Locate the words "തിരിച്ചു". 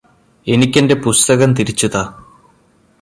1.53-1.87